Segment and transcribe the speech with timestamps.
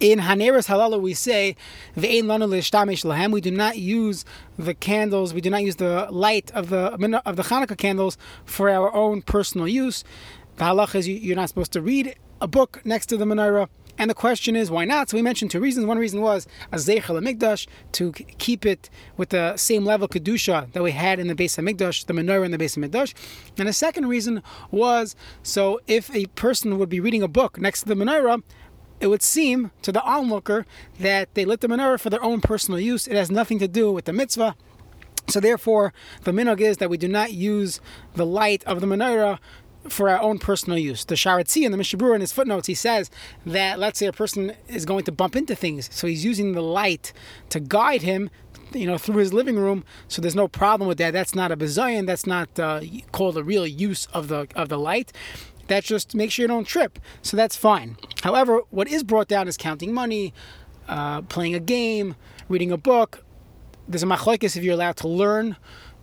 [0.00, 1.56] In HaNeiros Halalu, we say,
[1.96, 4.24] "Ve'ein lanu l'shtamish lahem." We do not use
[4.56, 5.34] the candles.
[5.34, 6.92] We do not use the light of the
[7.26, 10.04] of the Hanukkah candles for our own personal use.
[10.56, 13.68] The halach is you, are not supposed to read a book next to the menorah.
[14.00, 15.10] And the question is, why not?
[15.10, 15.84] So we mentioned two reasons.
[15.84, 20.84] One reason was a zeichel mikdash to keep it with the same level kedusha that
[20.84, 23.12] we had in the Beis Hamikdash, the menorah in the Beis Hamikdash.
[23.58, 27.82] And the second reason was so if a person would be reading a book next
[27.82, 28.44] to the menorah,
[29.00, 30.66] it would seem to the onlooker
[30.98, 33.06] that they lit the menorah for their own personal use.
[33.06, 34.56] It has nothing to do with the mitzvah.
[35.28, 35.92] So therefore,
[36.24, 37.80] the minog is that we do not use
[38.14, 39.38] the light of the menorah
[39.88, 41.04] for our own personal use.
[41.04, 43.10] The Sharatzi and the Mishnah Berurah in his footnotes, he says
[43.46, 46.62] that let's say a person is going to bump into things, so he's using the
[46.62, 47.12] light
[47.50, 48.30] to guide him
[48.72, 49.84] you know, through his living room.
[50.08, 51.12] So there's no problem with that.
[51.12, 52.06] That's not a bizayon.
[52.06, 55.12] That's not uh, called a real use of the of the light.
[55.68, 56.98] That just makes sure you don't trip.
[57.22, 57.96] So that's fine.
[58.22, 60.34] However, what is brought down is counting money,
[60.88, 62.16] uh, playing a game,
[62.48, 63.24] reading a book.
[63.86, 65.56] There's a machlokes if you're allowed to learn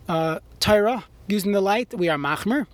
[0.08, 1.94] uh, Torah using the light.
[1.94, 2.66] We are machmer.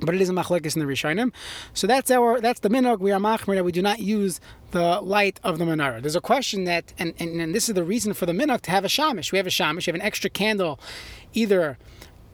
[0.00, 1.32] But it is a machlekes in the Rishonim.
[1.72, 2.98] So that's our that's the minog.
[2.98, 4.40] We are machmer that we do not use
[4.72, 6.02] the light of the menorah.
[6.02, 8.70] There's a question that, and, and, and this is the reason for the minog to
[8.72, 9.32] have a shamish.
[9.32, 9.86] We have a shamish.
[9.86, 10.78] We have an extra candle,
[11.32, 11.78] either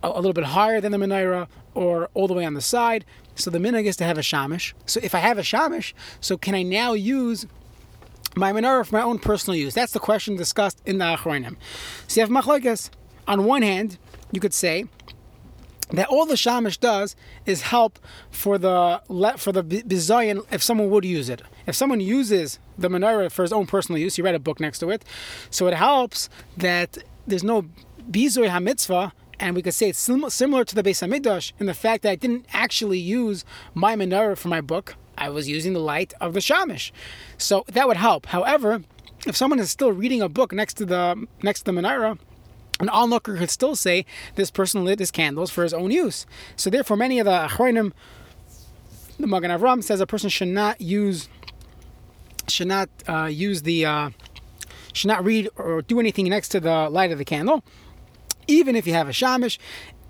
[0.03, 3.05] a, little bit higher than the menorah or all the way on the side.
[3.35, 4.75] So the minog is to have a shamish.
[4.87, 7.47] So if I have a shamish, so can I now use
[8.37, 9.75] my menorah for my own personal use?
[9.75, 11.57] That's the question discussed in the Achronim.
[12.09, 12.91] So you have machlokes.
[13.29, 13.99] On one hand,
[14.33, 14.87] you could say
[15.91, 17.15] that all the shamish does
[17.47, 17.99] is help
[18.31, 19.01] for the
[19.37, 21.43] for the bizayin if someone would use it.
[21.67, 24.81] If someone uses the menorah for his own personal use, he read a book next
[24.81, 25.05] to it,
[25.51, 27.63] so it helps that there's no
[28.11, 29.13] bizoy hamitzvah
[29.43, 32.15] and we could say it's similar to the Beis Hamikdash in the fact that I
[32.15, 34.95] didn't actually use my menorah for my book.
[35.19, 36.93] I was using the light of the shamish,
[37.39, 38.27] so that would help.
[38.27, 38.85] However,
[39.27, 42.19] if someone is still reading a book next to the next to the menorah,
[42.79, 46.25] an onlooker could still say this person lit his candles for his own use.
[46.55, 47.93] So therefore, many of the achronim,
[49.19, 51.29] the Magen Avram says a person should not use
[52.47, 54.11] should not uh, use the uh,
[54.93, 57.65] should not read or do anything next to the light of the candle
[58.47, 59.59] even if you have a shamish,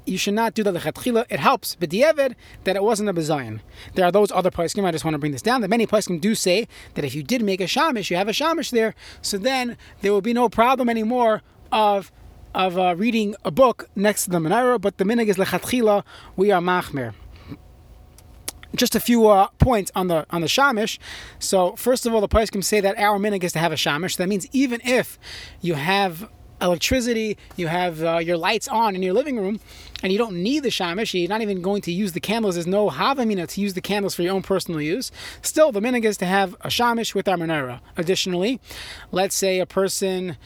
[0.04, 1.26] you should not do the lechatchila.
[1.30, 2.34] It helps but the b'diavad
[2.64, 3.60] that it wasn't a bezayin.
[3.94, 4.84] There are those other poskim.
[4.84, 5.60] I just want to bring this down.
[5.60, 8.32] That many poskim do say that if you did make a shamish, you have a
[8.32, 12.10] shamish there, so then there will be no problem anymore of
[12.54, 14.80] of uh, reading a book next to the menorah.
[14.80, 16.04] But the minig is lechatchila.
[16.36, 17.14] We are machmer.
[18.74, 20.98] Just a few uh, points on the on the shamish.
[21.38, 24.16] So first of all, the poskim say that our minig is to have a shamish.
[24.16, 25.18] That means even if
[25.60, 26.28] you have
[26.62, 29.60] electricity, you have uh, your lights on in your living room,
[30.02, 32.54] and you don't need the shamish, you're not even going to use the candles.
[32.54, 35.10] There's no havamina to use the candles for your own personal use.
[35.42, 37.80] Still, the minig is to have a shamish with our menorah.
[37.96, 38.60] Additionally,
[39.10, 40.36] let's say a person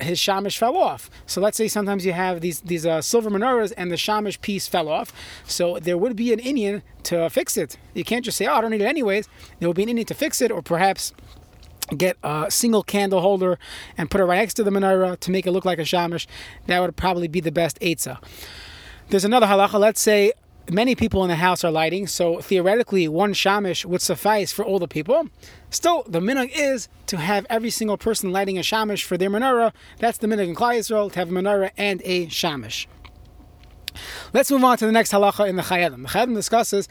[0.00, 1.10] his shamish fell off.
[1.26, 4.68] So let's say sometimes you have these these uh, silver menorahs and the shamish piece
[4.68, 5.12] fell off.
[5.44, 7.78] So there would be an Indian to fix it.
[7.94, 9.28] You can't just say, "Oh, I don't need it anyways."
[9.58, 11.12] There would be an Indian to fix it, or perhaps
[11.96, 13.58] get a single candle holder
[13.96, 16.26] and put it right next to the menorah to make it look like a shamish,
[16.66, 18.22] that would probably be the best eitzah.
[19.08, 19.78] There's another halacha.
[19.78, 20.32] Let's say
[20.70, 24.78] many people in the house are lighting, so theoretically one shamish would suffice for all
[24.78, 25.28] the people.
[25.70, 29.72] Still, the minhag is to have every single person lighting a shamish for their menorah.
[29.98, 32.86] That's the minhag in Klal Yisrael to have a menorah and a shamish.
[34.32, 36.02] Let's move on to the next halacha in the Chayei Adam.
[36.02, 36.88] The Chayei Adam discusses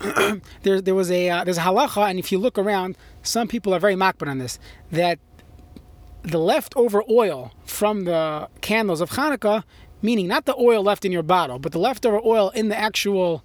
[0.62, 3.74] there, there was a uh, there's a halacha, and if you look around, some people
[3.74, 4.58] are very makbar on this
[4.90, 5.18] that
[6.22, 9.62] the leftover oil from the candles of Hanukkah,
[10.02, 13.44] meaning not the oil left in your bottle, but the leftover oil in the actual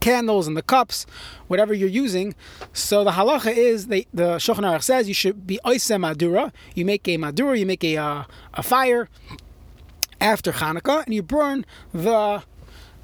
[0.00, 1.06] candles and the cups,
[1.48, 2.34] whatever you're using.
[2.72, 6.52] So the halacha is they, the Shulchan Aruch says you should be oisem madura.
[6.74, 9.08] You make a madura, you make a uh, a fire
[10.20, 12.42] after Hanukkah, and you burn the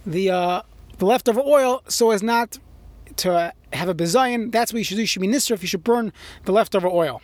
[0.07, 0.63] the uh,
[1.03, 2.61] the leftover oil so as not
[3.17, 4.53] to have a bezayin.
[4.53, 5.01] That's what you should do.
[5.01, 5.61] You should be nisrif.
[5.61, 6.13] You should burn
[6.45, 7.21] the leftover oil.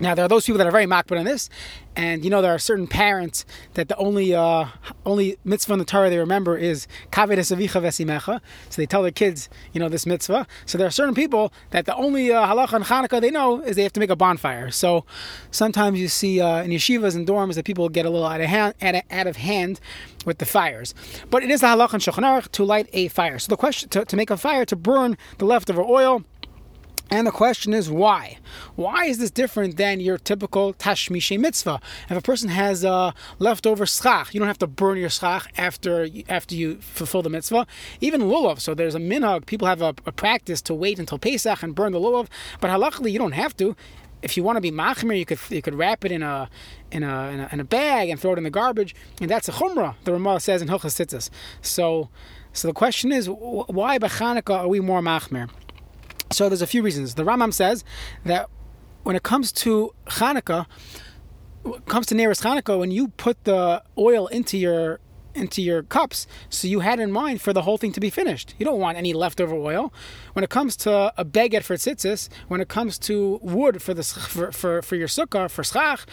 [0.00, 1.50] Now there are those people that are very makbid on this,
[1.96, 4.66] and you know there are certain parents that the only uh,
[5.04, 8.40] only mitzvah in the Torah they remember is kaved avicha vesimecha.
[8.70, 10.46] So they tell their kids, you know, this mitzvah.
[10.66, 13.74] So there are certain people that the only uh, halacha and Hanukkah they know is
[13.74, 14.70] they have to make a bonfire.
[14.70, 15.04] So
[15.50, 18.46] sometimes you see uh, in yeshivas and dorms that people get a little out of
[18.46, 18.74] hand,
[19.10, 19.80] out of, hand
[20.24, 20.94] with the fires.
[21.30, 23.38] But it is the halacha and Aruch to light a fire.
[23.38, 26.24] So the question to, to make a fire to burn the leftover oil
[27.10, 28.38] And the question is why?
[28.76, 31.80] Why is this different than your typical tashmishe mitzvah?
[32.10, 36.08] If a person has uh, leftover schach, you don't have to burn your schach after
[36.28, 37.66] after you fulfill the mitzvah.
[38.00, 39.46] Even lulav, so there's a minhag.
[39.46, 42.28] People have a, a, practice to wait until Pesach and burn the lulav,
[42.60, 43.74] but halachically you don't have to.
[44.20, 46.50] If you want to be machmir, you could you could wrap it in a
[46.90, 49.48] in a, in a, in a bag and throw it in the garbage, and that's
[49.48, 49.94] a chumrah.
[50.04, 51.30] The Ramah says in Hilchas.
[51.62, 52.10] So
[52.52, 55.48] so the question is, why by Hanukkah are we more machmir?
[56.30, 57.14] So there's a few reasons.
[57.14, 57.84] The Ramam says
[58.24, 58.48] that
[59.02, 60.66] when it comes to Hanukkah,
[61.86, 65.00] comes to Neris Hanukkah, when you put the oil into your
[65.34, 68.54] into your cups, so you had in mind for the whole thing to be finished.
[68.58, 69.92] You don't want any leftover oil.
[70.32, 74.02] When it comes to a baguette for tzitzis, when it comes to wood for the
[74.34, 76.06] for for, for your sukkah for schach,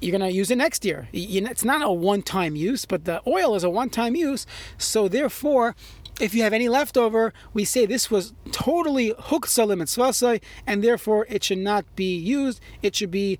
[0.00, 1.08] you're going to use it next year.
[1.12, 4.46] It's not a one-time use, but the oil is a one-time use.
[4.76, 5.76] So therefore,
[6.20, 11.42] if you have any leftover, we say this was totally huksa mitzvasai, and therefore it
[11.42, 12.60] should not be used.
[12.82, 13.38] It should be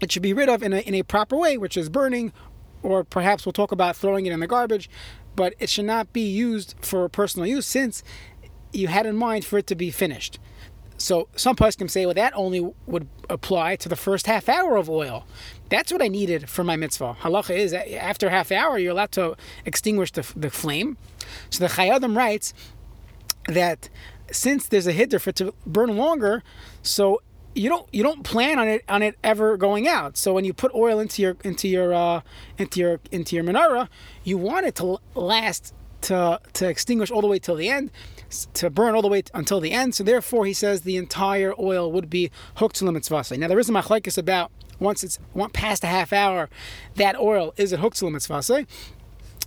[0.00, 2.32] it should be rid of in a, in a proper way, which is burning,
[2.82, 4.90] or perhaps we'll talk about throwing it in the garbage,
[5.34, 8.02] but it should not be used for personal use since
[8.72, 10.38] you had in mind for it to be finished.
[10.98, 14.88] So some can say, well, that only would apply to the first half hour of
[14.88, 15.26] oil.
[15.68, 17.16] That's what I needed for my mitzvah.
[17.20, 20.96] Halacha is after half hour, you're allowed to extinguish the, the flame.
[21.50, 22.54] So the Chayei Adam writes
[23.48, 23.88] that
[24.30, 26.42] since there's a hitter for it to burn longer,
[26.82, 27.22] so
[27.54, 30.16] you don't you don't plan on it on it ever going out.
[30.16, 32.20] So when you put oil into your into your uh,
[32.58, 33.88] into your into your menorah,
[34.24, 37.90] you want it to last to to extinguish all the way till the end,
[38.54, 39.94] to burn all the way until the end.
[39.94, 43.24] So therefore, he says the entire oil would be hooked to the mitzvah.
[43.36, 45.18] Now there is a machlekes about once it's
[45.52, 46.48] past a half hour,
[46.96, 48.42] that oil is it hooked to the mitzvah.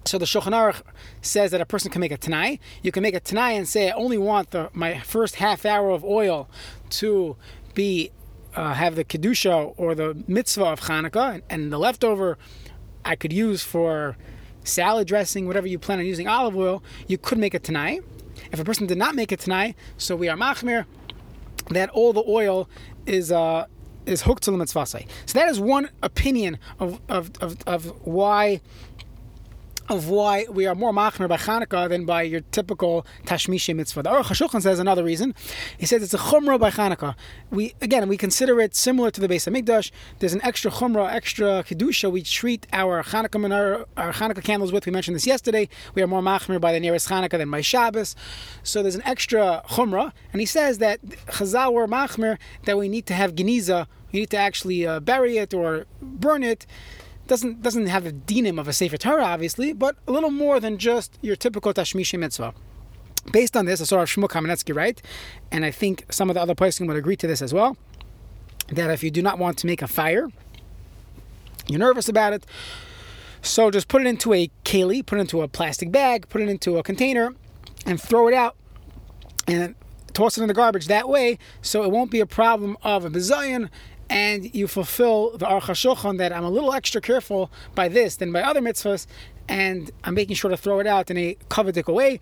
[0.05, 0.81] So the Shulchan Aruch
[1.21, 2.59] says that a person can make a tanai.
[2.81, 5.89] You can make a tanai and say, I only want the, my first half hour
[5.89, 6.49] of oil
[6.91, 7.35] to
[7.73, 8.11] be
[8.55, 12.37] uh, have the kedusha or the mitzvah of Hanukkah, and, and, the leftover
[13.05, 14.17] I could use for
[14.63, 16.83] salad dressing, whatever you plan on using olive oil.
[17.07, 18.03] You could make it tonight.
[18.51, 20.85] If a person did not make it tonight, so we are machmir
[21.69, 22.69] that all the oil
[23.05, 23.65] is uh,
[24.05, 24.85] is hooked to the mitzvah.
[24.85, 24.99] So
[25.33, 28.61] that is one opinion of of, of, of why
[29.89, 34.03] of why we are more machmer by Hanukkah than by your typical Tashmishi mitzvah.
[34.03, 35.33] The Aruch HaShulchan says another reason.
[35.77, 37.15] He says it's a chumrah by Hanukkah.
[37.49, 39.89] We again we consider it similar to the Beis Hamikdash.
[40.19, 42.11] There's an extra chumrah, extra kedusha.
[42.11, 44.85] We treat our Hanukkah our, our Hanukkah candles with.
[44.85, 45.67] We mentioned this yesterday.
[45.95, 48.15] We are more machmer by the nearest Hanukkah than by Shabbos.
[48.61, 53.07] So there's an extra chumrah, and he says that Chazal were machmer that we need
[53.07, 53.87] to have geniza.
[54.11, 56.65] We need to actually uh, bury it or burn it
[57.29, 60.77] doesn't doesn't have the dinim of a Sefer Torah, obviously, but a little more than
[60.77, 62.53] just your typical Tashmishi mitzvah.
[63.31, 65.01] Based on this, I saw Shmuel Kamenetsky right,
[65.51, 67.77] and I think some of the other poskim would agree to this as well,
[68.69, 70.27] that if you do not want to make a fire,
[71.67, 72.45] you're nervous about it,
[73.41, 76.49] so just put it into a keli, put it into a plastic bag, put it
[76.49, 77.35] into a container,
[77.85, 78.55] and throw it out,
[79.47, 79.75] and
[80.13, 83.09] toss it in the garbage that way, so it won't be a problem of a
[83.11, 83.69] bizayon
[84.09, 88.41] and you fulfill the HaShulchan that I'm a little extra careful by this than by
[88.41, 89.05] other mitzvahs,
[89.47, 92.19] and I'm making sure to throw it out in a kavadik way.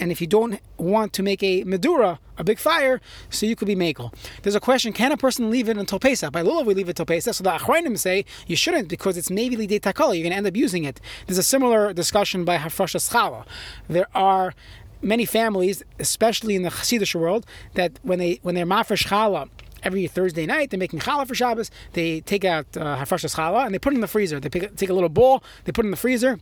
[0.00, 3.00] And if you don't want to make a medura, a big fire,
[3.30, 4.14] so you could be makel.
[4.42, 6.32] There's a question: Can a person leave it until Pesach?
[6.32, 7.34] By Lulav, we leave it until Pesach.
[7.34, 10.14] So the Achrayim say you shouldn't because it's maybe lidei takala.
[10.14, 11.00] You're going to end up using it.
[11.26, 13.44] There's a similar discussion by Hafrashas Challah.
[13.88, 14.54] There are
[15.02, 17.44] many families, especially in the Hasidic world,
[17.74, 19.48] that when they when they're mafresh challah
[19.82, 20.70] every Thursday night.
[20.70, 21.70] They're making challah for Shabbos.
[21.92, 24.40] They take out uh, hafrashas challah and they put it in the freezer.
[24.40, 26.40] They pick, take a little bowl, they put it in the freezer,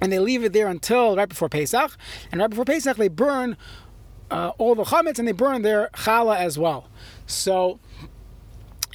[0.00, 1.96] and they leave it there until right before Pesach.
[2.30, 3.56] And right before Pesach, they burn
[4.30, 6.88] uh, all the chametz and they burn their challah as well.
[7.26, 7.78] So.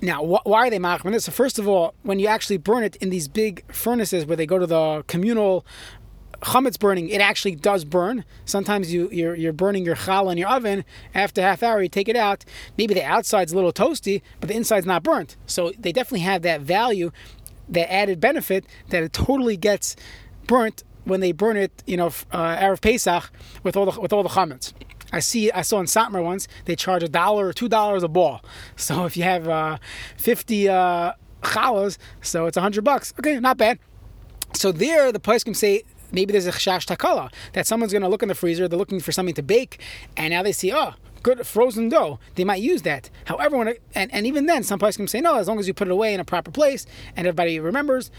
[0.02, 1.26] Now, wh- why are they machmir this?
[1.26, 4.46] So first of all, when you actually burn it in these big furnaces where they
[4.46, 5.66] go to the communal
[6.42, 8.26] chametz burning, it actually does burn.
[8.46, 10.86] Sometimes you you're, you're burning your challah in your oven.
[11.14, 12.46] After half hour, you take it out.
[12.78, 15.36] Maybe the outside's a little toasty, but the inside's not burnt.
[15.46, 17.12] So they definitely have that value,
[17.68, 19.96] that added benefit that it totally gets
[20.48, 21.84] burnt when they burn it.
[21.86, 23.32] You know, uh, erev Pesach
[23.64, 24.74] with all the with all the chametz.
[25.12, 25.52] I see.
[25.52, 28.42] I saw in Satmar once they charge a dollar or two dollars a ball.
[28.76, 29.78] So if you have uh,
[30.18, 33.14] fifty uh, challahs, so it's hundred bucks.
[33.20, 33.80] Okay, not bad.
[34.54, 38.08] So there, the place can say maybe there's a chash takala that someone's going to
[38.08, 39.80] look in the freezer, they're looking for something to bake,
[40.18, 42.20] and now they see, oh, good frozen dough.
[42.36, 43.10] They might use that.
[43.26, 45.68] However, when it, and, and even then, some places can say no, as long as
[45.68, 46.86] you put it away in a proper place
[47.16, 48.12] and everybody remembers.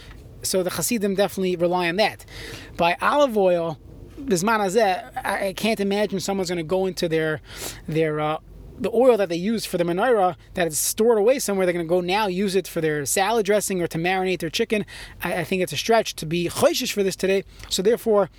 [0.42, 2.24] So the Hasidim definitely rely on that.
[2.76, 3.78] By olive oil,
[4.16, 7.40] this manazeh, I can't imagine someone's going to go into their
[7.86, 8.38] their uh,
[8.80, 11.84] the oil that they use for the menorah that is stored away somewhere, they're going
[11.84, 14.86] to go now use it for their salad dressing or to marinate their chicken.
[15.22, 17.44] I, I think it's a stretch to be choishish for this today.
[17.68, 18.30] So therefore,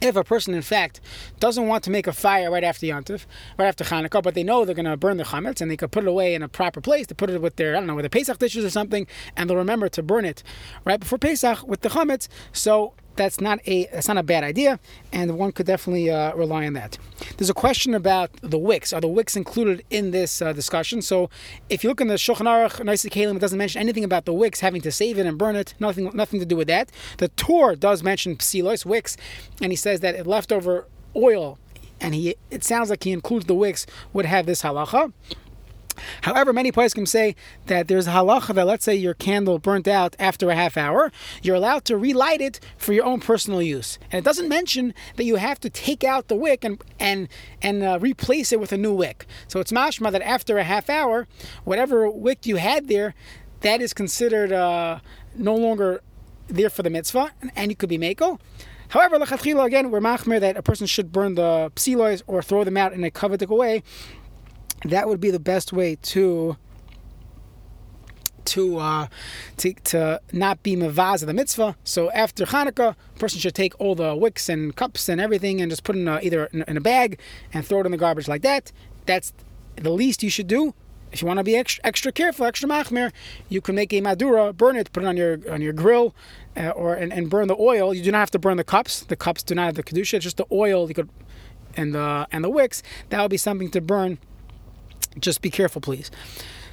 [0.00, 1.00] if a person, in fact,
[1.40, 3.26] doesn't want to make a fire right after Yontif,
[3.58, 5.92] right after Hanukkah, but they know they're going to burn the chametz and they could
[5.92, 7.94] put it away in a proper place to put it with their, I don't know,
[7.94, 10.42] with their Pesach dishes or something, and they'll remember to burn it
[10.84, 12.28] right before Pesach with the chametz.
[12.52, 14.78] So that's not a that's not a bad idea,
[15.12, 16.98] and one could definitely uh, rely on that.
[17.36, 18.92] There's a question about the wicks.
[18.92, 21.02] Are the wicks included in this uh, discussion?
[21.02, 21.30] So,
[21.68, 24.32] if you look in the Shulchan Aruch, Noisei Keilim, it doesn't mention anything about the
[24.32, 25.74] wicks having to save it and burn it.
[25.78, 26.90] Nothing, nothing to do with that.
[27.18, 29.16] The Torah does mention psilos wicks,
[29.60, 31.58] and he says that leftover oil,
[32.00, 35.12] and he it sounds like he includes the wicks would have this halacha.
[36.22, 37.34] However, many places can say
[37.66, 41.12] that there's a halacha that let's say your candle burnt out after a half hour,
[41.42, 43.98] you're allowed to relight it for your own personal use.
[44.10, 47.28] And it doesn't mention that you have to take out the wick and and
[47.62, 49.26] and uh, replace it with a new wick.
[49.48, 51.26] So it's mashma that after a half hour,
[51.64, 53.14] whatever wick you had there,
[53.60, 55.00] that is considered uh,
[55.36, 56.02] no longer
[56.48, 58.38] there for the mitzvah, and you could be mako.
[58.88, 62.76] However, lechatchila again, we're machmer that a person should burn the psilois or throw them
[62.76, 63.82] out in a coveted way
[64.84, 66.56] that would be the best way to
[68.44, 69.06] to uh,
[69.56, 71.76] to, to not be mavaz of the mitzvah.
[71.84, 75.70] So after Hanukkah, a person should take all the wicks and cups and everything and
[75.70, 77.18] just put in a, either in a bag
[77.52, 78.72] and throw it in the garbage like that.
[79.06, 79.32] That's
[79.76, 80.74] the least you should do.
[81.12, 83.12] If you want to be extra, extra careful, extra machmir,
[83.48, 86.12] you can make a madura, burn it, put it on your on your grill,
[86.56, 87.94] uh, or and, and burn the oil.
[87.94, 89.04] You do not have to burn the cups.
[89.04, 90.14] The cups do not have the kedusha.
[90.14, 91.08] It's just the oil you could,
[91.76, 92.82] and the and the wicks.
[93.10, 94.18] That would be something to burn
[95.18, 96.10] just be careful, please.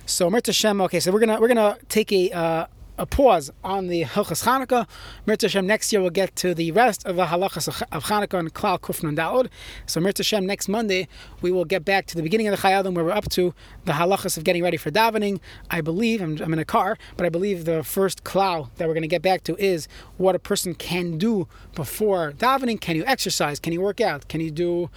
[0.06, 0.82] So Mirta Shem.
[0.82, 2.66] Okay, so we're gonna we're gonna take a uh,
[2.98, 4.88] a pause on the Hilchas Chanukah.
[5.26, 5.66] Mirta Shem.
[5.66, 9.16] Next year we'll get to the rest of the halachas of Chanukah and Klal Kufnun
[9.16, 9.50] Daud.
[9.86, 10.46] So Mirta Shem.
[10.46, 11.08] Next Monday
[11.42, 13.54] we will get back to the beginning of the Chayei Adam where we're up to
[13.86, 15.40] the halachas of getting ready for davening.
[15.70, 18.94] I believe I'm, I'm in a car, but I believe the first Klal that we're
[18.94, 22.80] going to get back to is what a person can do before davening.
[22.80, 23.60] Can you exercise?
[23.60, 24.28] Can you work out?
[24.28, 24.90] Can you do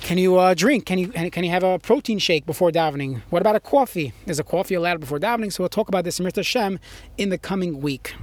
[0.00, 0.86] can you uh, drink?
[0.86, 3.22] Can you can you have a protein shake before davening?
[3.30, 4.12] What about a coffee?
[4.26, 5.52] Is a coffee allowed before davening?
[5.52, 6.78] So we'll talk about this in Hashem
[7.16, 8.14] in the coming week.